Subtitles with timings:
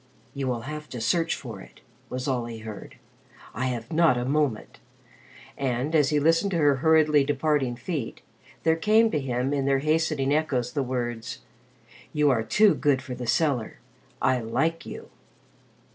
[0.33, 2.95] "You will have to search for it," was all he heard.
[3.53, 4.79] "I have not a moment!"
[5.59, 8.21] And, as he listened to her hurriedly departing feet,
[8.63, 11.41] there came to him with their hastening echoes the words,
[12.13, 13.77] "You are too good for the cellar.
[14.19, 15.11] I like you!"